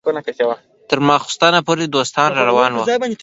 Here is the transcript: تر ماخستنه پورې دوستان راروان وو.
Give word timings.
تر 0.89 0.99
ماخستنه 1.09 1.59
پورې 1.67 1.83
دوستان 1.95 2.29
راروان 2.37 2.71
وو. 2.73 2.85